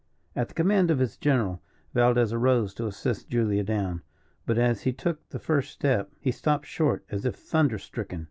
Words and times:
At 0.35 0.47
the 0.47 0.53
command 0.55 0.89
of 0.89 0.97
his 0.97 1.15
general, 1.15 1.61
Valdez 1.93 2.33
arose 2.33 2.73
to 2.73 2.87
assist 2.87 3.29
Julia 3.29 3.63
down; 3.63 4.01
but 4.47 4.57
as 4.57 4.81
he 4.81 4.91
took 4.93 5.29
the 5.29 5.37
first 5.37 5.69
step, 5.69 6.11
he 6.19 6.31
stopped 6.31 6.65
short 6.65 7.05
as 7.11 7.23
if 7.23 7.35
thunder 7.35 7.77
stricken. 7.77 8.19